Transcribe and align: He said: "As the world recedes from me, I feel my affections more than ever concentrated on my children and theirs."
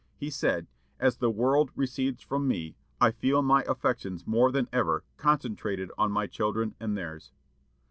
He 0.17 0.31
said: 0.31 0.65
"As 0.99 1.17
the 1.17 1.29
world 1.29 1.69
recedes 1.75 2.23
from 2.23 2.47
me, 2.47 2.75
I 2.99 3.11
feel 3.11 3.43
my 3.43 3.61
affections 3.67 4.25
more 4.25 4.51
than 4.51 4.67
ever 4.73 5.03
concentrated 5.17 5.91
on 5.95 6.11
my 6.11 6.25
children 6.25 6.73
and 6.79 6.97
theirs." 6.97 7.31